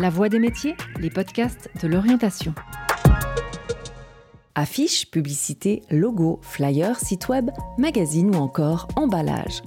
La 0.00 0.10
Voix 0.10 0.28
des 0.28 0.38
métiers, 0.38 0.76
les 1.00 1.10
podcasts 1.10 1.68
de 1.82 1.88
l'orientation. 1.88 2.54
Affiches, 4.54 5.10
publicités, 5.10 5.82
logos, 5.90 6.38
flyers, 6.40 7.00
site 7.00 7.28
web, 7.28 7.50
magazines 7.78 8.32
ou 8.32 8.38
encore 8.38 8.86
emballage. 8.94 9.60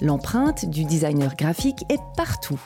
L'empreinte 0.00 0.68
du 0.68 0.84
designer 0.84 1.36
graphique 1.36 1.84
est 1.88 2.00
partout. 2.16 2.60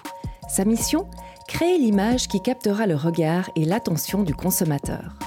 Sa 0.49 0.65
mission 0.65 1.11
Créer 1.47 1.77
l'image 1.77 2.27
qui 2.27 2.41
captera 2.41 2.87
le 2.87 2.97
regard 2.97 3.51
et 3.55 3.67
l'attention 3.67 4.23
du 4.23 4.35
consommateur. 4.35 5.19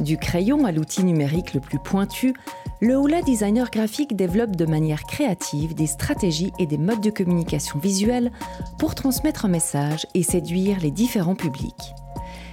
Du 0.00 0.16
crayon 0.16 0.64
à 0.64 0.72
l'outil 0.72 1.04
numérique 1.04 1.54
le 1.54 1.60
plus 1.60 1.78
pointu, 1.78 2.34
le 2.80 2.98
Oula 2.98 3.22
designer 3.22 3.70
graphique 3.70 4.16
développe 4.16 4.54
de 4.54 4.66
manière 4.66 5.04
créative 5.04 5.74
des 5.74 5.86
stratégies 5.86 6.52
et 6.58 6.66
des 6.66 6.76
modes 6.76 7.00
de 7.00 7.10
communication 7.10 7.78
visuelle 7.78 8.30
pour 8.78 8.94
transmettre 8.94 9.46
un 9.46 9.48
message 9.48 10.06
et 10.14 10.22
séduire 10.22 10.78
les 10.80 10.90
différents 10.90 11.34
publics. 11.34 11.94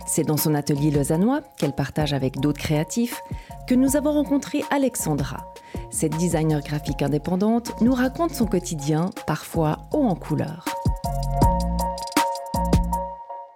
C'est 0.05 0.23
dans 0.23 0.37
son 0.37 0.55
atelier 0.55 0.91
lausannois, 0.91 1.41
qu'elle 1.57 1.73
partage 1.73 2.13
avec 2.13 2.39
d'autres 2.39 2.59
créatifs, 2.59 3.21
que 3.67 3.75
nous 3.75 3.95
avons 3.95 4.13
rencontré 4.13 4.63
Alexandra. 4.69 5.53
Cette 5.91 6.15
designer 6.17 6.61
graphique 6.61 7.01
indépendante 7.01 7.73
nous 7.81 7.93
raconte 7.93 8.31
son 8.31 8.45
quotidien, 8.45 9.09
parfois 9.27 9.79
haut 9.91 10.03
en 10.03 10.15
couleur. 10.15 10.65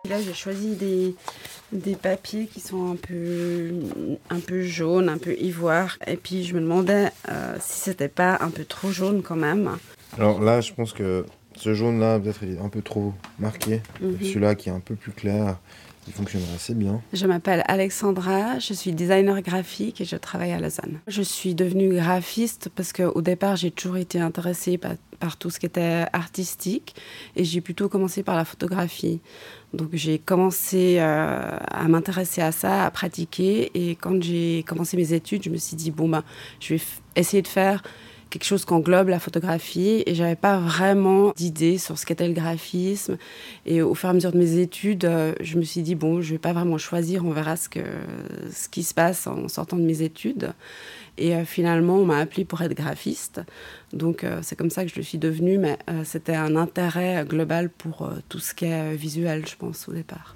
Là, 0.10 0.22
j'ai 0.22 0.34
choisi 0.34 0.76
des, 0.76 1.16
des 1.72 1.96
papiers 1.96 2.48
qui 2.48 2.60
sont 2.60 2.92
un 2.92 2.96
peu, 2.96 3.72
un 4.30 4.40
peu 4.40 4.62
jaunes, 4.62 5.10
un 5.10 5.18
peu 5.18 5.36
ivoire. 5.38 5.98
Et 6.08 6.18
puis 6.18 6.44
je 6.44 6.54
me 6.54 6.62
demandais 6.62 7.10
euh, 7.30 7.56
si 7.60 7.80
c'était 7.80 8.08
pas 8.08 8.38
un 8.42 8.50
peu 8.50 8.66
trop 8.66 8.92
jaune 8.92 9.22
quand 9.22 9.36
même. 9.36 9.78
Alors 10.18 10.42
là, 10.42 10.62
je 10.62 10.74
pense 10.74 10.94
que 10.94 11.26
ce 11.58 11.74
jaune-là, 11.74 12.20
peut-être, 12.20 12.40
il 12.44 12.56
est 12.56 12.60
un 12.60 12.70
peu 12.70 12.82
trop 12.82 13.14
marqué. 13.40 13.82
Mhm. 14.02 14.18
Celui-là 14.22 14.56
qui 14.56 14.70
est 14.70 14.72
un 14.72 14.80
peu 14.80 14.96
plus 14.96 15.12
clair, 15.12 15.58
il 16.08 16.14
fonctionnerait 16.14 16.56
assez 16.56 16.74
bien. 16.74 17.02
Je 17.12 17.26
m'appelle 17.26 17.64
Alexandra, 17.68 18.60
je 18.60 18.74
suis 18.74 18.94
designer 18.94 19.42
graphique 19.42 20.00
et 20.00 20.06
je 20.06 20.16
travaille 20.16 20.54
à 20.54 20.60
Lausanne. 20.60 21.00
Je 21.08 21.22
suis 21.22 21.54
devenue 21.54 21.96
graphiste 21.96 22.70
parce 22.74 22.94
qu'au 22.94 23.22
départ, 23.22 23.58
j'ai 23.58 23.72
toujours 23.72 23.98
été 23.98 24.20
intéressée 24.20 24.78
par, 24.78 24.94
par 25.20 25.36
tout 25.38 25.50
ce 25.50 25.60
qui 25.60 25.66
était 25.66 26.06
artistique 26.14 26.96
et 27.36 27.44
j'ai 27.44 27.60
plutôt 27.60 27.90
commencé 27.90 28.24
par 28.24 28.36
la 28.36 28.46
photographie. 28.46 29.20
Donc 29.74 29.90
j'ai 29.94 30.18
commencé 30.18 30.98
euh, 31.00 31.58
à 31.60 31.88
m'intéresser 31.90 32.42
à 32.42 32.54
ça, 32.54 32.86
à 32.86 32.92
pratiquer 32.92 33.72
et 33.74 33.96
quand 33.96 34.22
j'ai 34.24 34.64
commencé 34.66 34.96
mes 34.96 35.12
études, 35.12 35.44
je 35.44 35.50
me 35.50 35.58
suis 35.58 35.76
dit 35.76 35.92
bon 35.92 36.08
ben 36.08 36.24
je 36.62 36.76
vais 36.76 36.82
essayer 37.18 37.42
de 37.42 37.48
faire 37.50 37.84
quelque 38.30 38.44
chose 38.44 38.66
qui 38.66 38.74
englobe 38.74 39.10
la 39.10 39.20
photographie 39.20 40.04
et 40.06 40.16
j'avais 40.16 40.36
pas 40.36 40.58
vraiment 40.58 41.32
d'idée 41.36 41.78
sur 41.78 41.98
ce 41.98 42.06
qu'était 42.06 42.28
le 42.28 42.34
graphisme. 42.34 43.18
Et 43.66 43.82
au 43.82 43.94
fur 43.94 44.10
et 44.10 44.12
à 44.12 44.14
mesure 44.14 44.32
de 44.32 44.38
mes 44.38 44.58
études 44.60 45.06
euh, 45.06 45.34
je 45.42 45.58
me 45.58 45.64
suis 45.64 45.82
dit 45.82 45.96
bon 45.96 46.22
je 46.22 46.32
vais 46.32 46.40
pas 46.40 46.54
vraiment 46.54 46.78
choisir 46.78 47.26
on 47.26 47.32
verra 47.32 47.56
ce 47.56 47.70
que 47.70 47.80
ce 48.52 48.70
qui 48.70 48.84
se 48.84 48.94
passe 48.94 49.28
en 49.28 49.48
sortant 49.48 49.78
de 49.78 49.84
mes 49.84 50.02
études. 50.02 50.54
Et 51.18 51.36
euh, 51.36 51.46
finalement 51.46 51.96
on 51.96 52.06
m'a 52.06 52.20
appelé 52.20 52.46
pour 52.46 52.62
être 52.62 52.74
graphiste. 52.74 53.42
Donc 53.94 54.24
euh, 54.24 54.40
c'est 54.42 54.56
comme 54.56 54.70
ça 54.70 54.84
que 54.84 54.92
je 54.92 54.96
le 54.96 55.04
suis 55.04 55.18
devenue 55.18 55.58
mais 55.58 55.78
c'était 56.04 56.36
un 56.36 56.56
intérêt 56.56 57.26
global 57.26 57.70
pour 57.70 58.10
tout 58.30 58.40
ce 58.40 58.54
qui 58.54 58.66
est 58.66 58.96
visuel 58.96 59.46
je 59.48 59.56
pense 59.56 59.88
au 59.88 59.94
départ 59.94 60.36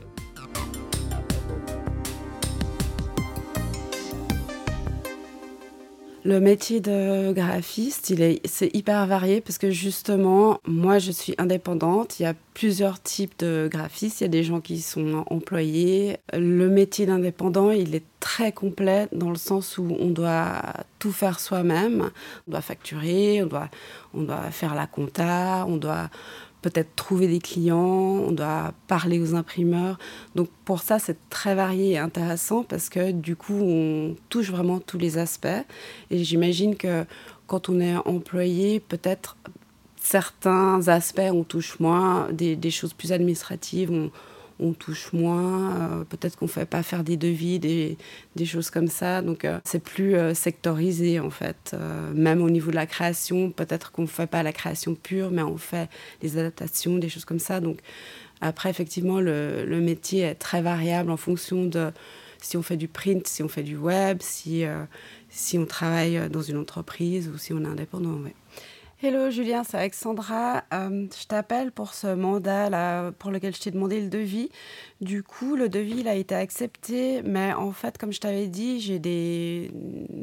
Le 6.23 6.39
métier 6.39 6.81
de 6.81 7.31
graphiste, 7.33 8.11
il 8.11 8.21
est, 8.21 8.45
c'est 8.45 8.69
hyper 8.75 9.07
varié 9.07 9.41
parce 9.41 9.57
que 9.57 9.71
justement, 9.71 10.59
moi, 10.67 10.99
je 10.99 11.11
suis 11.11 11.33
indépendante. 11.39 12.19
Il 12.19 12.23
y 12.23 12.25
a 12.27 12.35
plusieurs 12.53 13.01
types 13.01 13.39
de 13.39 13.67
graphistes. 13.71 14.21
Il 14.21 14.25
y 14.25 14.27
a 14.27 14.29
des 14.29 14.43
gens 14.43 14.61
qui 14.61 14.81
sont 14.81 15.23
employés. 15.31 16.17
Le 16.33 16.69
métier 16.69 17.07
d'indépendant, 17.07 17.71
il 17.71 17.95
est 17.95 18.03
très 18.19 18.51
complet 18.51 19.07
dans 19.11 19.31
le 19.31 19.35
sens 19.35 19.79
où 19.79 19.97
on 19.99 20.09
doit 20.09 20.61
tout 20.99 21.11
faire 21.11 21.39
soi-même. 21.39 22.11
On 22.47 22.51
doit 22.51 22.61
facturer, 22.61 23.41
on 23.41 23.47
doit, 23.47 23.69
on 24.13 24.21
doit 24.21 24.51
faire 24.51 24.75
la 24.75 24.85
compta, 24.85 25.65
on 25.67 25.77
doit 25.77 26.11
peut-être 26.61 26.95
trouver 26.95 27.27
des 27.27 27.39
clients, 27.39 27.77
on 27.77 28.31
doit 28.31 28.73
parler 28.87 29.19
aux 29.19 29.35
imprimeurs. 29.35 29.97
Donc 30.35 30.49
pour 30.65 30.81
ça, 30.81 30.99
c'est 30.99 31.17
très 31.29 31.55
varié 31.55 31.91
et 31.91 31.97
intéressant 31.97 32.63
parce 32.63 32.89
que 32.89 33.11
du 33.11 33.35
coup, 33.35 33.59
on 33.61 34.15
touche 34.29 34.51
vraiment 34.51 34.79
tous 34.79 34.97
les 34.97 35.17
aspects. 35.17 35.47
Et 36.09 36.23
j'imagine 36.23 36.75
que 36.75 37.05
quand 37.47 37.69
on 37.69 37.79
est 37.79 37.95
employé, 38.05 38.79
peut-être 38.79 39.35
certains 40.01 40.87
aspects, 40.87 41.21
on 41.31 41.43
touche 41.43 41.79
moins, 41.79 42.27
des, 42.31 42.71
choses 42.71 42.93
plus 42.93 43.11
administratives, 43.11 43.91
on, 43.91 44.11
on 44.61 44.73
touche 44.73 45.11
moins, 45.11 45.75
euh, 45.75 46.03
peut-être 46.03 46.37
qu'on 46.37 46.45
ne 46.45 46.51
fait 46.51 46.65
pas 46.65 46.83
faire 46.83 47.03
des 47.03 47.17
devis, 47.17 47.59
des, 47.59 47.97
des 48.35 48.45
choses 48.45 48.69
comme 48.69 48.87
ça. 48.87 49.21
Donc 49.21 49.43
euh, 49.43 49.59
c'est 49.65 49.83
plus 49.83 50.15
euh, 50.15 50.33
sectorisé 50.33 51.19
en 51.19 51.29
fait. 51.29 51.75
Même 52.13 52.41
au 52.41 52.49
niveau 52.49 52.71
de 52.71 52.75
la 52.75 52.85
création, 52.85 53.51
peut-être 53.51 53.91
qu'on 53.91 54.03
ne 54.03 54.07
fait 54.07 54.27
pas 54.27 54.43
la 54.43 54.53
création 54.53 54.95
pure, 54.95 55.31
mais 55.31 55.41
on 55.41 55.57
fait 55.57 55.89
des 56.21 56.37
adaptations, 56.37 56.97
des 56.97 57.09
choses 57.09 57.25
comme 57.25 57.39
ça. 57.39 57.59
Donc 57.59 57.79
après, 58.39 58.69
effectivement, 58.69 59.19
le, 59.19 59.81
métier 59.81 60.21
est 60.21 60.35
très 60.35 60.61
variable 60.61 61.11
en 61.11 61.17
fonction 61.17 61.65
de 61.65 61.91
si 62.39 62.57
on 62.57 62.63
fait 62.63 62.77
du 62.77 62.87
print, 62.87 63.27
si 63.27 63.43
on 63.43 63.47
fait 63.47 63.63
du 63.63 63.77
web, 63.77 64.17
si, 64.21 64.65
on 65.55 65.65
travaille 65.65 66.29
dans 66.29 66.41
une 66.41 66.57
entreprise 66.57 67.29
ou 67.29 67.37
si 67.37 67.53
on 67.53 67.63
est 67.63 67.67
indépendant. 67.67 68.19
Hello 69.03 69.31
Julien, 69.31 69.63
c'est 69.63 69.77
Alexandra. 69.77 70.63
Euh, 70.71 71.07
je 71.19 71.25
t'appelle 71.25 71.71
pour 71.71 71.95
ce 71.95 72.13
mandat 72.13 73.11
pour 73.17 73.31
lequel 73.31 73.55
je 73.55 73.59
t'ai 73.59 73.71
demandé 73.71 73.99
le 73.99 74.09
devis. 74.09 74.51
Du 75.01 75.23
coup, 75.23 75.55
le 75.55 75.69
devis 75.69 76.01
il 76.01 76.07
a 76.07 76.13
été 76.13 76.35
accepté, 76.35 77.23
mais 77.23 77.51
en 77.51 77.71
fait, 77.71 77.97
comme 77.97 78.13
je 78.13 78.19
t'avais 78.19 78.45
dit, 78.45 78.79
j'ai 78.79 78.99
des, 78.99 79.71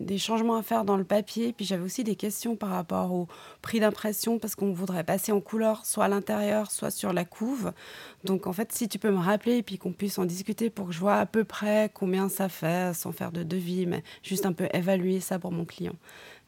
des 0.09 0.19
changements 0.19 0.57
à 0.57 0.63
faire 0.63 0.85
dans 0.85 0.97
le 0.97 1.05
papier. 1.05 1.53
Puis 1.53 1.65
j'avais 1.65 1.85
aussi 1.85 2.03
des 2.03 2.17
questions 2.17 2.57
par 2.57 2.71
rapport 2.71 3.13
au 3.13 3.29
prix 3.63 3.79
d'impression 3.79 4.39
parce 4.39 4.57
qu'on 4.57 4.73
voudrait 4.73 5.05
passer 5.05 5.31
en 5.31 5.41
couleur 5.41 5.87
soit 5.87 6.07
à 6.07 6.09
l'intérieur, 6.09 6.71
soit 6.73 6.91
sur 6.91 7.13
la 7.13 7.25
couve. 7.25 7.73
Donc 8.25 8.47
en 8.47 8.53
fait, 8.53 8.73
si 8.73 8.89
tu 8.89 8.99
peux 8.99 9.11
me 9.11 9.19
rappeler 9.19 9.59
et 9.59 9.63
puis 9.63 9.79
qu'on 9.79 9.93
puisse 9.93 10.19
en 10.19 10.25
discuter 10.25 10.71
pour 10.71 10.87
que 10.87 10.93
je 10.93 10.99
vois 10.99 11.17
à 11.17 11.27
peu 11.27 11.45
près 11.45 11.91
combien 11.95 12.29
ça 12.29 12.49
fait, 12.49 12.95
sans 12.95 13.13
faire 13.13 13.31
de 13.31 13.43
devis, 13.43 13.87
mais 13.87 14.03
juste 14.23 14.47
un 14.47 14.53
peu 14.53 14.67
évaluer 14.73 15.21
ça 15.21 15.39
pour 15.39 15.53
mon 15.53 15.65
client. 15.65 15.95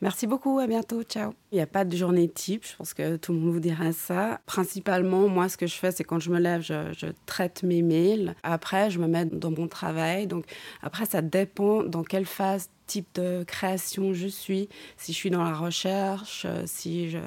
Merci 0.03 0.27
beaucoup, 0.27 0.59
à 0.59 0.67
bientôt, 0.67 1.03
ciao. 1.03 1.35
Il 1.53 1.57
n'y 1.57 1.61
a 1.61 1.67
pas 1.67 1.85
de 1.85 1.95
journée 1.95 2.27
type, 2.27 2.65
je 2.67 2.75
pense 2.75 2.95
que 2.95 3.17
tout 3.17 3.35
le 3.35 3.39
monde 3.39 3.53
vous 3.53 3.61
dira 3.61 3.93
ça. 3.93 4.41
Principalement, 4.47 5.29
moi, 5.29 5.51
ce 5.51 5.59
que 5.59 5.67
je 5.67 5.75
fais, 5.75 5.93
c'est 5.93 6.05
quand 6.05 6.19
je 6.19 6.31
me 6.31 6.39
lève, 6.39 6.63
je, 6.63 6.95
je, 6.97 7.09
traite 7.27 7.63
mes 7.63 7.83
mails. 7.83 8.35
Après, 8.43 8.91
je 8.91 8.99
me 8.99 9.07
mets 9.07 9.27
dans 9.27 9.51
mon 9.51 9.69
travail. 9.69 10.27
Donc, 10.27 10.47
après, 10.83 11.05
ça 11.05 11.21
dépend 11.21 11.83
dans 11.83 12.03
quelle 12.03 12.25
phase 12.25 12.71
type 12.91 13.15
de 13.15 13.45
création 13.45 14.13
je 14.15 14.27
suis, 14.27 14.69
si 14.97 15.13
je 15.13 15.17
suis 15.17 15.31
dans 15.31 15.45
la 15.45 15.55
recherche, 15.55 16.45
si 16.67 17.09
je, 17.09 17.19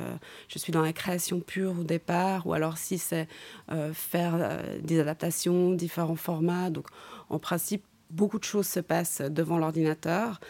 je 0.50 0.60
suis 0.60 0.74
dans 0.74 0.82
la 0.82 0.92
création 0.92 1.40
pure 1.40 1.80
au 1.80 1.84
départ, 1.84 2.46
ou 2.46 2.54
alors 2.54 2.78
si 2.78 2.98
c'est 2.98 3.30
euh, 3.72 3.94
faire 3.94 4.34
euh, 4.36 4.80
des 4.82 5.00
adaptations, 5.00 5.72
différents 5.72 6.18
formats. 6.18 6.70
Donc, 6.70 6.88
en 7.30 7.40
principe, 7.40 7.86
beaucoup 8.10 8.40
de 8.40 8.44
choses 8.44 8.68
se 8.68 8.82
passent 8.82 9.22
devant 9.22 9.58
l'ordinateur. 9.58 10.42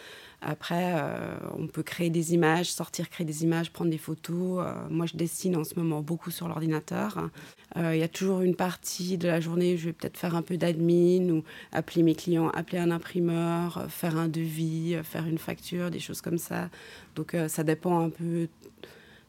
Après, 0.46 0.92
euh, 0.94 1.36
on 1.56 1.66
peut 1.66 1.82
créer 1.82 2.10
des 2.10 2.34
images, 2.34 2.70
sortir, 2.70 3.08
créer 3.08 3.24
des 3.24 3.44
images, 3.44 3.70
prendre 3.70 3.90
des 3.90 3.98
photos. 3.98 4.62
Euh, 4.62 4.74
moi, 4.90 5.06
je 5.06 5.16
dessine 5.16 5.56
en 5.56 5.64
ce 5.64 5.74
moment 5.76 6.02
beaucoup 6.02 6.30
sur 6.30 6.48
l'ordinateur. 6.48 7.30
Euh, 7.76 7.96
il 7.96 8.00
y 8.00 8.02
a 8.02 8.08
toujours 8.08 8.42
une 8.42 8.54
partie 8.54 9.16
de 9.16 9.26
la 9.26 9.40
journée 9.40 9.74
où 9.74 9.76
je 9.78 9.86
vais 9.86 9.94
peut-être 9.94 10.18
faire 10.18 10.34
un 10.36 10.42
peu 10.42 10.58
d'admin 10.58 11.30
ou 11.30 11.44
appeler 11.72 12.02
mes 12.02 12.14
clients, 12.14 12.50
appeler 12.50 12.78
un 12.78 12.90
imprimeur, 12.90 13.86
faire 13.88 14.18
un 14.18 14.28
devis, 14.28 14.98
faire 15.02 15.26
une 15.26 15.38
facture, 15.38 15.90
des 15.90 16.00
choses 16.00 16.20
comme 16.20 16.38
ça. 16.38 16.68
Donc, 17.16 17.34
ça 17.48 17.64
dépend 17.64 18.00
un 18.00 18.10
peu 18.10 18.48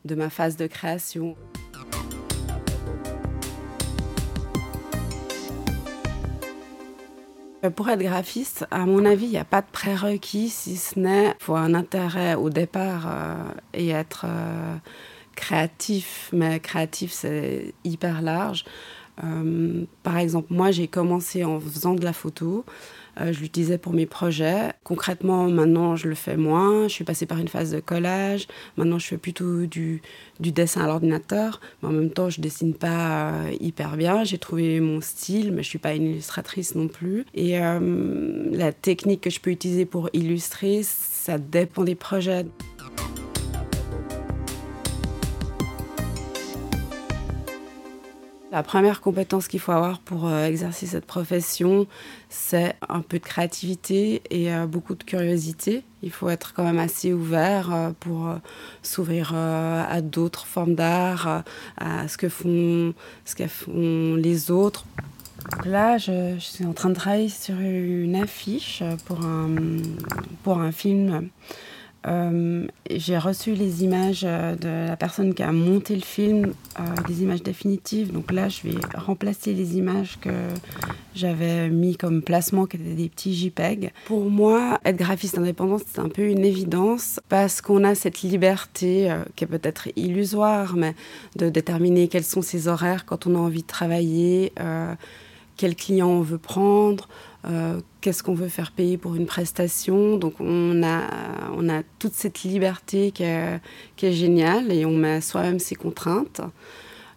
de 0.04 0.16
ma 0.16 0.30
phase 0.30 0.58
de 0.58 0.68
création. 0.68 1.38
Pour 7.70 7.90
être 7.90 8.02
graphiste, 8.02 8.66
à 8.72 8.86
mon 8.86 9.06
avis, 9.06 9.26
il 9.26 9.32
n'y 9.32 9.38
a 9.38 9.46
pas 9.46 9.62
de 9.62 9.68
prérequis 9.72 10.50
si 10.50 10.78
ce 10.78 11.00
n'est 11.00 11.34
faut 11.40 11.56
un 11.56 11.74
intérêt 11.74 12.36
au 12.36 12.50
départ 12.50 13.08
euh, 13.08 13.36
et 13.74 13.90
être 13.90 14.26
euh, 14.28 14.76
créatif. 15.36 16.30
Mais 16.34 16.60
créatif, 16.60 17.12
c'est 17.12 17.74
hyper 17.84 18.22
large. 18.22 18.66
Euh, 19.24 19.86
par 20.04 20.18
exemple, 20.18 20.54
moi, 20.54 20.72
j'ai 20.72 20.88
commencé 20.88 21.44
en 21.44 21.60
faisant 21.60 21.94
de 21.94 22.04
la 22.04 22.14
photo. 22.14 22.66
Euh, 23.22 23.32
je 23.32 23.40
l'utilisais 23.40 23.78
pour 23.78 23.94
mes 23.94 24.06
projets. 24.06 24.74
Concrètement, 24.84 25.48
maintenant, 25.48 25.96
je 25.96 26.10
le 26.10 26.16
fais 26.16 26.36
moins. 26.36 26.90
Je 26.90 26.94
suis 26.94 27.06
passée 27.06 27.26
par 27.26 27.38
une 27.38 27.48
phase 27.48 27.72
de 27.72 27.80
collage. 27.80 28.48
Maintenant, 28.76 29.00
je 29.00 29.08
fais 29.08 29.18
plutôt 29.18 29.66
du, 29.66 30.02
dessin 30.40 30.82
à 30.82 30.88
l'ordinateur. 30.88 31.62
Mais 31.82 31.90
en 31.90 31.92
même 31.94 32.10
temps, 32.10 32.30
je 32.30 32.42
dessine 32.42 32.74
pas 32.74 33.32
euh, 33.32 33.56
hyper 33.62 33.96
bien. 33.96 34.26
J'ai 34.26 34.38
trouvé 34.38 34.82
mon 34.82 35.00
style, 35.00 35.54
mais 35.54 35.64
je 35.64 35.70
suis 35.70 35.80
pas 35.80 35.94
une 35.94 36.08
illustratrice 36.08 36.76
non 36.76 36.90
plus. 36.90 37.26
Et 37.34 37.58
la 37.58 38.74
technique 38.74 39.22
que 39.22 39.30
je 39.30 39.40
peux 39.40 39.52
utiliser 39.52 39.86
pour 39.86 40.10
illustrer, 40.12 40.82
ça 40.84 41.38
dépend 41.38 41.84
des 41.84 41.96
projets. 41.96 42.46
La 48.56 48.64
première 48.64 49.02
compétence 49.02 49.50
qu'il 49.50 49.60
faut 49.60 49.74
avoir 49.74 50.00
pour 50.00 50.28
euh, 50.28 50.46
exercer 50.46 50.86
cette 50.86 51.06
profession, 51.06 51.88
c'est 52.30 52.78
un 52.88 53.02
peu 53.02 53.20
de 53.20 53.24
créativité 53.26 54.22
et 54.30 54.54
euh, 54.54 54.66
beaucoup 54.66 54.96
de 54.96 55.04
curiosité. 55.04 55.84
Il 56.02 56.10
faut 56.10 56.30
être 56.30 56.54
quand 56.54 56.64
même 56.64 56.80
assez 56.80 57.12
ouvert 57.12 57.74
euh, 57.74 57.92
pour 58.00 58.34
s'ouvrir 58.82 59.36
à 59.36 60.00
d'autres 60.00 60.46
formes 60.46 60.74
d'art, 60.74 61.44
à 61.76 62.08
ce 62.08 62.18
que 62.18 62.30
font, 62.30 62.94
ce 63.26 63.36
que 63.36 64.16
les 64.16 64.52
autres. 64.52 64.86
Là, 65.66 65.98
je, 65.98 66.38
suis 66.40 66.66
en 66.66 66.72
train 66.72 66.88
de 66.92 66.96
travailler 66.96 67.28
sur 67.28 67.60
une 67.60 68.16
affiche 68.16 68.84
pour 69.06 69.20
un 70.62 70.72
film 70.72 71.28
euh, 72.08 72.68
j'ai 72.90 73.18
reçu 73.18 73.54
les 73.54 73.84
images 73.84 74.24
euh, 74.26 74.56
de 74.56 74.90
la 74.90 74.96
personne 74.96 75.34
qui 75.34 75.42
a 75.42 75.52
monté 75.52 75.96
le 75.96 76.02
film, 76.02 76.54
euh, 76.80 76.84
des 77.08 77.24
images 77.24 77.42
définitives. 77.42 78.12
Donc 78.12 78.32
là, 78.32 78.48
je 78.48 78.62
vais 78.64 78.76
remplacer 78.96 79.54
les 79.54 79.78
images 79.78 80.20
que 80.22 80.30
j'avais 81.16 81.70
mis 81.70 81.96
comme 81.96 82.22
placement, 82.22 82.66
qui 82.66 82.78
étaient 82.78 82.94
des 82.94 83.10
petits 83.10 83.34
JPEG. 83.34 83.92
Pour 84.06 84.30
moi, 84.30 84.80
être 84.86 84.98
graphiste 84.98 85.38
indépendant, 85.38 85.78
c'est 85.78 86.00
un 86.00 86.10
peu 86.10 86.28
une 86.28 86.46
évidence 86.46 87.20
parce 87.28 87.62
qu'on 87.62 87.84
a 87.84 87.96
cette 87.96 88.22
liberté 88.22 89.12
qui 89.36 89.46
est 89.46 89.48
peut-être 89.48 89.88
illusoire, 89.96 90.76
mais 90.76 90.94
de 91.36 91.50
déterminer 91.50 92.08
quels 92.08 92.24
sont 92.24 92.42
ses 92.42 92.68
horaires 92.68 93.06
quand 93.06 93.26
on 93.26 93.36
a 93.36 93.40
envie 93.40 93.62
de 93.62 93.68
travailler, 93.68 94.54
quel 95.58 95.76
client 95.76 96.10
on 96.10 96.22
veut 96.22 96.38
prendre. 96.38 97.08
Euh, 97.48 97.80
qu'est-ce 98.02 98.24
qu'on 98.24 98.34
veut 98.34 98.48
faire 98.48 98.72
payer 98.72 98.98
pour 98.98 99.16
une 99.16 99.26
prestation? 99.26 100.18
Donc 100.18 100.36
on 100.40 100.84
a, 100.84 101.02
on 101.56 101.70
a 101.70 101.84
toute 102.00 102.14
cette 102.14 102.44
liberté 102.44 103.12
qui 103.12 103.24
est, 103.24 103.62
géniale 103.98 104.72
et 104.72 104.86
on 104.86 104.92
met 104.92 105.22
soi-même 105.22 105.60
ses 105.60 105.76
contraintes. 105.76 106.42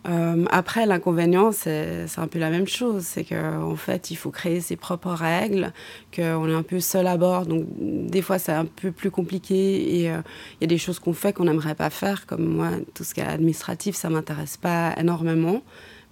Euh, 0.09 0.45
après, 0.51 0.87
l'inconvénient, 0.87 1.53
c'est 1.53 2.07
un 2.17 2.27
peu 2.29 2.39
la 2.39 2.51
même 2.51 2.67
chose. 2.67 3.03
C'est 3.03 3.25
qu'en 3.25 3.73
en 3.73 3.77
fait, 3.77 4.11
il 4.11 4.17
faut 4.17 4.31
créer 4.31 4.61
ses 4.61 4.77
propres 4.77 5.11
règles, 5.11 5.73
qu'on 6.15 6.49
est 6.49 6.55
un 6.55 6.63
peu 6.63 6.81
seul 6.81 7.07
à 7.07 7.17
bord. 7.17 7.47
Donc, 7.47 7.67
des 7.79 8.23
fois, 8.23 8.39
c'est 8.39 8.53
un 8.53 8.65
peu 8.65 8.93
plus 8.93 9.11
compliqué. 9.11 10.01
Et 10.01 10.11
euh, 10.11 10.21
il 10.61 10.63
y 10.63 10.65
a 10.65 10.69
des 10.69 10.79
choses 10.79 10.99
qu'on 10.99 11.13
fait 11.13 11.33
qu'on 11.33 11.45
n'aimerait 11.45 11.75
pas 11.75 11.91
faire. 11.91 12.27
Comme 12.27 12.45
moi, 12.45 12.71
tout 12.95 13.05
ce 13.05 13.13
qui 13.13 13.21
est 13.21 13.27
administratif, 13.27 13.97
ça 13.97 14.09
ne 14.09 14.15
m'intéresse 14.15 14.57
pas 14.57 14.95
énormément. 14.97 15.63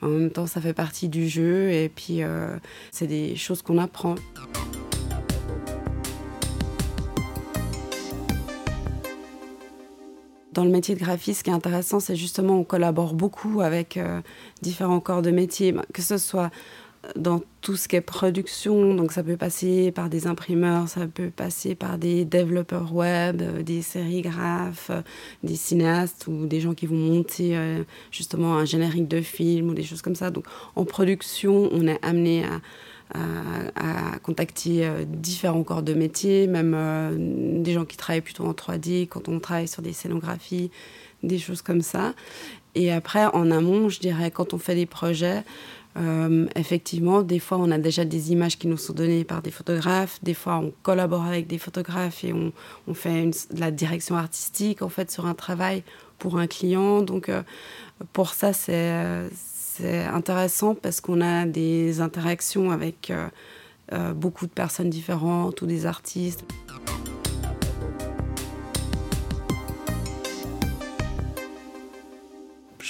En 0.03 0.09
même 0.09 0.31
temps, 0.31 0.47
ça 0.47 0.61
fait 0.61 0.75
partie 0.75 1.09
du 1.09 1.29
jeu 1.29 1.71
et 1.71 1.89
puis 1.89 2.23
euh, 2.23 2.57
c'est 2.91 3.07
des 3.07 3.37
choses 3.37 3.63
qu'on 3.63 3.79
apprend. 3.79 4.17
Dans 10.53 10.65
le 10.65 10.71
métier 10.71 10.95
de 10.95 11.01
graphiste, 11.01 11.41
ce 11.41 11.45
qui 11.45 11.51
est 11.51 11.53
intéressant, 11.53 12.01
c'est 12.01 12.17
justement 12.17 12.59
on 12.59 12.65
collabore 12.65 13.13
beaucoup 13.13 13.61
avec 13.61 13.99
euh, 13.99 14.23
différents 14.63 15.01
corps 15.01 15.21
de 15.21 15.31
métier, 15.31 15.75
que 15.93 16.01
ce 16.01 16.17
soit 16.17 16.51
dans 17.15 17.43
tout 17.61 17.77
ce 17.77 17.89
qui 17.89 17.97
est 17.97 18.01
production. 18.01 18.95
Donc 18.95 19.13
ça 19.13 19.23
peut 19.23 19.37
passer 19.37 19.93
par 19.93 20.09
des 20.09 20.27
imprimeurs, 20.27 20.89
ça 20.89 21.07
peut 21.07 21.31
passer 21.31 21.75
par 21.75 21.99
des 21.99 22.25
développeurs 22.25 22.95
web, 22.95 23.43
euh, 23.43 23.63
des 23.63 23.83
sérigraphes, 23.83 24.91
euh, 24.91 25.03
des 25.43 25.57
cinéastes 25.57 26.27
ou 26.27 26.47
des 26.47 26.61
gens 26.61 26.75
qui 26.75 26.87
vont 26.87 26.97
monter 26.97 27.57
euh, 27.57 27.83
justement 28.11 28.57
un 28.57 28.65
générique 28.65 29.09
de 29.09 29.21
film 29.21 29.71
ou 29.71 29.75
des 29.75 29.83
choses 29.83 30.03
comme 30.03 30.15
ça. 30.15 30.31
Donc 30.31 30.45
en 30.75 30.85
production, 30.85 31.69
on 31.73 31.87
est 31.87 32.05
amené 32.05 32.45
à, 32.45 34.19
contacter 34.25 34.91
différents 35.07 35.63
corps 35.63 35.85
de 35.85 35.95
métier, 35.95 36.49
même 36.49 37.63
des 37.63 37.73
gens 37.73 37.85
qui 37.85 37.97
travaillent 37.97 38.21
plutôt 38.21 38.45
en 38.45 38.53
3D 38.53 39.07
quand 39.07 39.29
on 39.29 39.39
travaille 39.39 39.69
sur 39.69 39.81
des 39.81 39.93
scénographies, 39.93 40.73
des 41.27 41.39
choses 41.39 41.63
comme 41.63 41.83
ça. 41.83 42.15
Et 42.75 42.93
après, 42.93 43.27
en 43.27 43.51
amont, 43.51 43.89
je 43.89 44.01
dirais, 44.01 44.31
quand 44.31 44.53
on 44.53 44.59
fait 44.59 44.75
des 44.75 44.87
projets, 44.87 45.43
euh, 45.97 46.47
effectivement, 46.57 47.23
des 47.23 47.39
fois, 47.39 47.57
on 47.59 47.71
a 47.71 47.79
déjà 47.79 48.05
des 48.05 48.33
images 48.33 48.59
qui 48.59 48.67
nous 48.69 48.77
sont 48.77 48.93
données 48.93 49.25
par 49.25 49.41
des 49.41 49.51
photographes. 49.51 50.19
Des 50.23 50.35
fois, 50.35 50.57
on 50.59 50.73
collabore 50.83 51.25
avec 51.25 51.47
des 51.47 51.59
photographes 51.59 52.23
et 52.23 52.35
on, 52.35 52.53
on 52.87 52.95
fait 52.95 53.31
de 53.51 53.61
la 53.61 53.71
direction 53.71 54.17
artistique 54.17 54.83
en 54.83 54.91
fait 54.91 55.11
sur 55.11 55.27
un 55.27 55.35
travail 55.35 55.83
pour 56.19 56.39
un 56.39 56.47
client. 56.47 57.01
Donc, 57.01 57.29
euh, 57.29 57.43
pour 58.13 58.35
ça, 58.35 58.53
c'est 58.53 60.05
intéressant 60.05 60.75
parce 60.75 61.01
qu'on 61.01 61.23
a 61.23 61.47
des 61.47 62.01
interactions 62.01 62.71
avec 62.71 63.11
euh, 63.93 64.13
beaucoup 64.13 64.47
de 64.47 64.53
personnes 64.53 64.91
différentes 64.91 65.63
ou 65.63 65.67
des 65.67 65.87
artistes. 65.87 66.45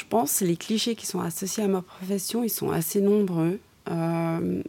Je 0.07 0.11
pense, 0.11 0.41
les 0.41 0.57
clichés 0.57 0.95
qui 0.95 1.05
sont 1.05 1.19
associés 1.19 1.65
à 1.65 1.69
ma 1.69 1.83
profession, 1.83 2.45
ils 2.45 2.49
sont 2.49 2.71
assez 2.71 3.01
nombreux. 3.01 3.59
Euh, 3.89 4.63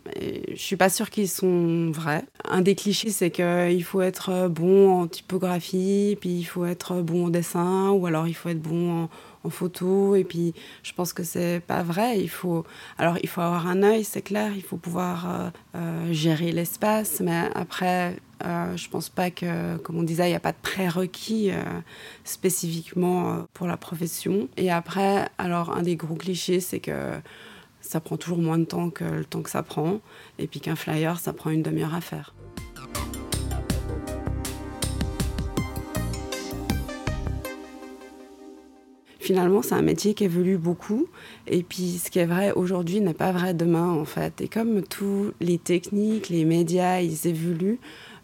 je 0.52 0.62
suis 0.62 0.76
pas 0.76 0.90
sûre 0.90 1.10
qu'ils 1.10 1.30
sont 1.30 1.92
vrais. 1.92 2.24
Un 2.46 2.62
des 2.62 2.76
clichés, 2.76 3.10
c'est 3.10 3.32
qu'il 3.32 3.84
faut 3.84 4.02
être 4.02 4.48
bon 4.48 5.02
en 5.02 5.08
typographie, 5.08 6.18
puis 6.20 6.30
il 6.30 6.44
faut 6.44 6.66
être 6.66 7.02
bon 7.02 7.28
en 7.28 7.30
dessin, 7.30 7.90
ou 7.92 8.06
alors 8.06 8.28
il 8.28 8.34
faut 8.34 8.50
être 8.50 8.62
bon 8.62 9.04
en, 9.04 9.10
photo. 9.50 10.16
Et 10.16 10.24
puis, 10.24 10.54
je 10.84 10.94
pense 10.94 11.14
que 11.14 11.24
c'est 11.24 11.62
pas 11.66 11.84
vrai. 11.84 12.20
Il 12.20 12.30
faut, 12.30 12.66
alors, 12.98 13.18
il 13.24 13.30
faut 13.30 13.42
avoir 13.42 13.68
un 13.68 13.84
œil, 13.84 14.04
c'est 14.04 14.22
clair. 14.22 14.52
Il 14.56 14.62
faut 14.62 14.76
pouvoir 14.76 15.30
euh, 15.30 15.50
euh, 15.76 16.14
gérer 16.14 16.52
l'espace. 16.52 17.22
Mais 17.22 17.50
après, 17.56 18.18
euh, 18.46 18.76
je 18.76 18.90
pense 18.90 19.10
pas 19.10 19.32
que, 19.32 19.78
comme 19.78 19.98
on 19.98 20.04
disait, 20.04 20.28
il 20.28 20.32
n'y 20.32 20.36
a 20.36 20.42
pas 20.42 20.52
de 20.52 20.58
prérequis 20.62 21.52
spécifiquement 22.24 23.46
pour 23.54 23.68
la 23.68 23.78
profession. 23.78 24.50
Et 24.58 24.72
après, 24.72 25.30
alors, 25.38 25.72
un 25.72 25.82
des 25.82 25.96
gros 25.96 26.16
clichés, 26.16 26.60
c'est 26.60 26.80
que 26.80 27.14
ça 27.82 28.00
prend 28.00 28.18
toujours 28.18 28.40
moins 28.40 28.58
de 28.58 28.66
temps 28.66 28.90
que 28.90 29.04
le 29.04 29.26
temps 29.26 29.42
que 29.42 29.50
ça 29.50 29.64
prend. 29.64 30.00
Et 30.40 30.48
puis 30.48 30.60
qu'un 30.60 30.76
flyer, 30.76 31.20
ça 31.20 31.34
prend 31.34 31.50
une 31.50 31.64
demi-heure 31.64 31.96
à 31.96 32.02
faire. 32.02 32.34
finalement, 39.28 39.62
c'est 39.62 39.76
un 39.76 39.82
métier 39.82 40.14
qui 40.14 40.24
évolue 40.24 40.58
beaucoup. 40.58 41.06
Et 41.48 41.62
puis, 41.62 42.00
ce 42.04 42.10
qui 42.10 42.20
est 42.20 42.26
vrai 42.26 42.54
aujourd'hui 42.54 43.02
n'est 43.02 43.14
pas 43.14 43.34
vrai 43.34 43.54
demain, 43.54 43.90
en 43.90 44.06
fait. 44.06 44.40
Et 44.40 44.48
comme 44.48 44.84
tous 44.84 45.34
les 45.42 45.58
techniques, 45.58 46.30
les 46.30 46.46
médias, 46.46 47.02
ils 47.02 47.28
évoluent, 47.28 47.80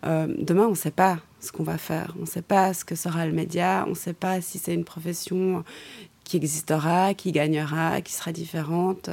euh, 0.05 0.33
demain, 0.37 0.65
on 0.65 0.71
ne 0.71 0.75
sait 0.75 0.91
pas 0.91 1.19
ce 1.41 1.51
qu'on 1.51 1.63
va 1.63 1.77
faire. 1.77 2.15
On 2.17 2.21
ne 2.21 2.25
sait 2.25 2.41
pas 2.41 2.73
ce 2.73 2.85
que 2.85 2.95
sera 2.95 3.25
le 3.25 3.33
média. 3.33 3.83
On 3.85 3.89
ne 3.89 3.95
sait 3.95 4.13
pas 4.13 4.39
si 4.39 4.59
c'est 4.59 4.73
une 4.73 4.85
profession 4.85 5.65
qui 6.23 6.37
existera, 6.37 7.13
qui 7.13 7.31
gagnera, 7.31 8.01
qui 8.01 8.13
sera 8.13 8.31
différente. 8.31 9.09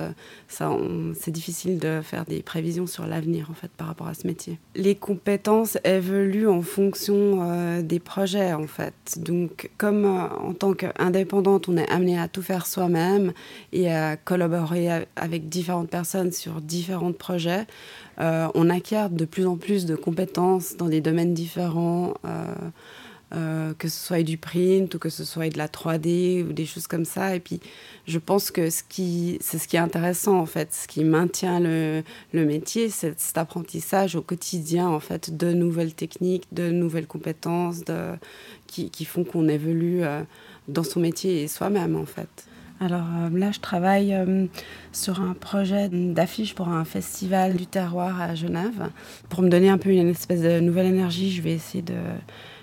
Ça, 0.49 0.71
c'est 1.19 1.31
difficile 1.31 1.79
de 1.79 2.01
faire 2.03 2.25
des 2.25 2.43
prévisions 2.43 2.87
sur 2.87 3.07
l'avenir 3.07 3.49
en 3.51 3.55
fait 3.55 3.71
par 3.71 3.89
rapport 3.89 4.09
à 4.09 4.15
ce 4.15 4.27
métier. 4.27 4.59
Les 4.75 4.95
compétences 4.95 5.79
évoluent 5.85 6.49
en 6.49 6.63
fonction 6.63 7.41
euh, 7.43 7.83
des 7.83 7.99
projets 7.99 8.53
en 8.53 8.67
fait. 8.67 8.95
Donc, 9.19 9.71
comme 9.77 10.05
euh, 10.05 10.29
en 10.29 10.55
tant 10.55 10.73
qu'indépendante, 10.73 11.69
on 11.69 11.77
est 11.77 11.91
amené 11.91 12.19
à 12.19 12.29
tout 12.29 12.43
faire 12.43 12.67
soi-même 12.67 13.33
et 13.73 13.93
à 13.93 14.17
collaborer 14.17 15.07
avec 15.17 15.49
différentes 15.49 15.91
personnes 15.91 16.33
sur 16.33 16.61
différents 16.61 17.13
projets, 17.13 17.67
euh, 18.21 18.49
on 18.55 18.71
acquiert 18.71 19.11
de 19.11 19.25
plus 19.25 19.47
en 19.47 19.57
plus 19.57 19.87
de 19.87 19.97
compétences 19.97 20.77
dans 20.77 20.89
des 20.89 21.01
domaines 21.01 21.35
différents. 21.35 22.15
Euh, 23.33 23.75
que 23.79 23.87
ce 23.87 24.07
soit 24.07 24.25
du 24.25 24.39
print 24.39 24.93
ou 24.93 24.99
que 24.99 25.09
ce 25.09 25.23
soit 25.23 25.51
de 25.51 25.57
la 25.57 25.69
3D 25.69 26.43
ou 26.43 26.53
des 26.53 26.67
choses 26.67 26.89
comme 26.89 27.05
ça. 27.05 27.37
Et 27.37 27.39
puis, 27.39 27.61
je 28.09 28.19
pense 28.19 28.51
que 28.51 28.71
ce 28.71 28.83
qui, 28.83 29.39
c'est 29.41 29.59
ce 29.59 29.69
qui 29.69 29.77
est 29.77 29.81
intéressant, 29.81 30.41
en 30.41 30.47
fait, 30.47 30.75
ce 30.75 30.89
qui 30.89 31.05
maintient 31.05 31.61
le, 31.61 32.03
le 32.33 32.45
métier, 32.45 32.89
c'est 32.89 33.17
cet 33.21 33.39
apprentissage 33.39 34.17
au 34.17 34.21
quotidien, 34.21 34.89
en 34.89 34.99
fait, 34.99 35.37
de 35.37 35.53
nouvelles 35.53 35.95
techniques, 35.95 36.49
de 36.51 36.73
nouvelles 36.73 37.07
compétences 37.07 37.85
de, 37.85 38.15
qui, 38.67 39.05
font 39.05 39.23
qu'on 39.23 39.47
évolue 39.47 40.03
euh, 40.03 40.23
dans 40.67 40.83
son 40.83 40.99
métier 40.99 41.45
et 41.45 41.49
soi-même, 41.49 41.95
en 41.95 42.07
fait. 42.07 42.47
Alors 42.81 43.07
euh, 43.17 43.39
là, 43.39 43.53
je 43.53 43.61
travaille 43.61 44.17
sur 44.91 45.21
un 45.21 45.35
projet 45.35 45.89
d'affiche 45.89 46.57
pour 46.57 46.69
un 46.69 46.85
festival 46.85 47.55
du 47.55 47.67
terroir 47.67 48.21
à 48.21 48.35
Genève. 48.35 48.91
Pour 49.29 49.43
me 49.43 49.49
donner 49.49 49.69
un 49.69 49.79
peu 49.79 49.91
une 49.91 50.09
espèce 50.09 50.41
de 50.41 50.59
nouvelle 50.59 50.87
énergie, 50.87 51.31
je 51.31 51.43
vais 51.43 51.53
essayer 51.53 51.83
de 51.83 51.95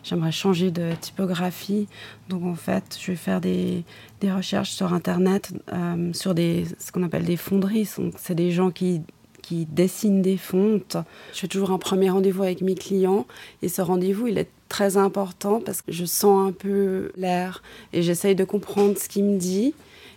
j'aimerais 0.07 0.31
changer 0.31 0.71
de 0.71 0.91
typographie. 0.99 1.87
Donc 2.29 2.43
en 2.45 2.55
fait, 2.55 2.97
je 2.99 3.11
vais 3.11 3.17
faire 3.17 3.41
des, 3.41 3.83
des 4.21 4.31
recherches 4.31 4.71
sur 4.71 4.93
Internet 4.93 5.51
euh, 5.73 6.11
sur 6.13 6.33
des, 6.33 6.65
ce 6.79 6.91
qu'on 6.91 7.03
appelle 7.03 7.25
des 7.25 7.37
fonderies. 7.37 7.89
C'est 8.17 8.35
des 8.35 8.51
gens 8.51 8.71
qui, 8.71 9.01
qui 9.41 9.65
dessinent 9.65 10.21
des 10.21 10.37
fontes. 10.37 10.97
Je 11.33 11.39
fais 11.39 11.47
toujours 11.47 11.71
un 11.71 11.77
premier 11.77 12.09
rendez-vous 12.09 12.43
avec 12.43 12.61
mes 12.61 12.75
clients 12.75 13.25
et 13.61 13.69
ce 13.69 13.81
rendez-vous, 13.81 14.27
il 14.27 14.37
est 14.37 14.49
très 14.69 14.97
important 14.97 15.61
parce 15.61 15.81
que 15.81 15.91
je 15.91 16.05
sens 16.05 16.49
un 16.49 16.51
peu 16.51 17.11
l'air 17.15 17.63
et 17.93 18.01
j'essaye 18.01 18.35
de 18.35 18.43
comprendre 18.43 18.97
ce 18.97 19.07
qu'il 19.07 19.23
me 19.23 19.37
dit 19.37 19.73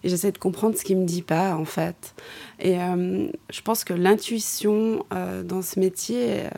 j'essaie 0.09 0.33
de 0.33 0.39
comprendre 0.39 0.77
ce 0.77 0.85
qu'il 0.85 0.97
me 0.97 1.05
dit 1.05 1.23
pas 1.23 1.55
en 1.55 1.65
fait. 1.65 2.15
Et 2.59 2.81
euh, 2.81 3.29
je 3.51 3.61
pense 3.61 3.85
que 3.85 3.93
l'intuition 3.93 5.05
euh, 5.13 5.43
dans 5.43 5.63
ce 5.63 5.79
métier, 5.79 6.41
euh, 6.45 6.49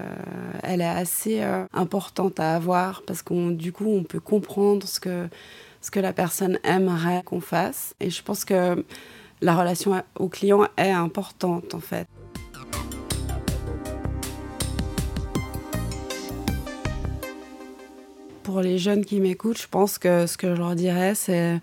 elle 0.63 0.81
est 0.81 0.85
assez 0.85 1.43
importante 1.73 2.41
à 2.41 2.55
avoir 2.55 3.03
parce 3.03 3.23
qu'on 3.23 3.51
du 3.51 3.73
coup 3.73 3.87
on 3.89 4.05
peut 4.05 4.21
comprendre 4.21 4.87
ce 4.87 5.01
que 5.01 5.29
ce 5.81 5.91
que 5.91 5.99
la 5.99 6.13
personne 6.13 6.59
aimerait 6.63 7.23
qu'on 7.25 7.41
fasse. 7.41 7.95
Et 8.01 8.11
je 8.11 8.23
pense 8.23 8.45
que 8.45 8.85
la 9.41 9.57
relation 9.57 10.01
au 10.19 10.29
client 10.29 10.69
est 10.77 10.91
importante 10.91 11.75
en 11.75 11.81
fait. 11.81 12.07
Pour 18.45 18.61
les 18.61 18.79
jeunes 18.79 19.05
qui 19.05 19.21
m'écoutent, 19.21 19.61
je 19.61 19.69
pense 19.69 19.99
que 19.99 20.27
ce 20.27 20.37
que 20.37 20.55
je 20.55 20.61
leur 20.61 20.75
dirais, 20.75 21.15
c'est 21.15 21.61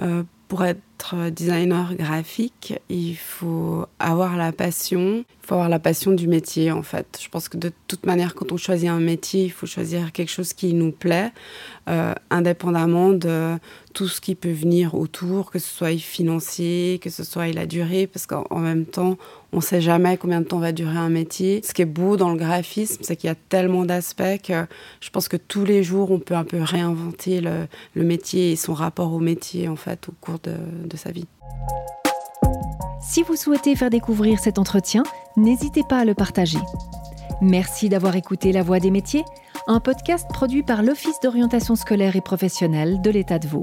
euh, 0.00 0.22
pour 0.54 0.64
être 0.64 1.30
designer 1.30 1.96
graphique, 1.96 2.74
il 2.88 3.16
faut 3.16 3.86
avoir 3.98 4.36
la 4.36 4.52
passion, 4.52 5.24
il 5.28 5.46
faut 5.46 5.54
avoir 5.54 5.68
la 5.68 5.80
passion 5.80 6.12
du 6.12 6.28
métier 6.28 6.70
en 6.70 6.84
fait. 6.84 7.18
Je 7.20 7.28
pense 7.28 7.48
que 7.48 7.56
de 7.56 7.72
toute 7.88 8.06
manière, 8.06 8.36
quand 8.36 8.52
on 8.52 8.56
choisit 8.56 8.88
un 8.88 9.00
métier, 9.00 9.42
il 9.42 9.50
faut 9.50 9.66
choisir 9.66 10.12
quelque 10.12 10.30
chose 10.30 10.52
qui 10.52 10.72
nous 10.72 10.92
plaît, 10.92 11.32
euh, 11.88 12.14
indépendamment 12.30 13.10
de 13.10 13.56
tout 13.94 14.08
ce 14.08 14.20
qui 14.20 14.34
peut 14.34 14.52
venir 14.52 14.94
autour, 14.94 15.50
que 15.50 15.58
ce 15.58 15.72
soit 15.72 15.96
financier, 15.96 16.98
que 17.00 17.10
ce 17.10 17.22
soit 17.22 17.46
la 17.52 17.64
durée, 17.64 18.06
parce 18.06 18.26
qu'en 18.26 18.58
même 18.58 18.84
temps, 18.84 19.16
on 19.52 19.58
ne 19.58 19.62
sait 19.62 19.80
jamais 19.80 20.16
combien 20.16 20.40
de 20.40 20.46
temps 20.46 20.58
va 20.58 20.72
durer 20.72 20.98
un 20.98 21.08
métier. 21.08 21.62
Ce 21.64 21.72
qui 21.72 21.82
est 21.82 21.86
beau 21.86 22.16
dans 22.16 22.30
le 22.30 22.36
graphisme, 22.36 23.02
c'est 23.02 23.14
qu'il 23.14 23.28
y 23.28 23.30
a 23.30 23.36
tellement 23.36 23.84
d'aspects 23.84 24.42
que 24.42 24.66
je 25.00 25.10
pense 25.10 25.28
que 25.28 25.36
tous 25.36 25.64
les 25.64 25.84
jours, 25.84 26.10
on 26.10 26.18
peut 26.18 26.34
un 26.34 26.44
peu 26.44 26.60
réinventer 26.60 27.40
le, 27.40 27.68
métier 27.94 28.52
et 28.52 28.56
son 28.56 28.74
rapport 28.74 29.12
au 29.12 29.20
métier 29.20 29.68
en 29.68 29.76
fait 29.76 30.08
au 30.08 30.12
cours 30.20 30.40
de, 30.42 30.54
de 30.86 30.96
sa 30.96 31.10
vie. 31.10 31.26
Si 33.00 33.22
vous 33.22 33.36
souhaitez 33.36 33.76
faire 33.76 33.90
découvrir 33.90 34.40
cet 34.40 34.58
entretien, 34.58 35.04
n'hésitez 35.36 35.82
pas 35.88 35.98
à 35.98 36.04
le 36.04 36.14
partager. 36.14 36.58
Merci 37.40 37.88
d'avoir 37.88 38.16
écouté 38.16 38.50
La 38.50 38.62
Voix 38.62 38.80
des 38.80 38.90
métiers, 38.90 39.24
un 39.68 39.78
podcast 39.78 40.26
produit 40.28 40.62
par 40.62 40.82
l'Office 40.82 41.20
d'orientation 41.22 41.76
scolaire 41.76 42.16
et 42.16 42.20
professionnelle 42.20 43.00
de 43.00 43.10
l'État 43.10 43.38
de 43.38 43.46
Vaud. 43.46 43.62